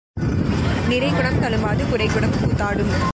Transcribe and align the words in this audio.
நிறை 0.89 1.09
குடம் 1.09 1.41
தளும்பாது, 1.41 1.81
குறைகுடம் 1.89 2.37
கூத்தாடும். 2.41 2.93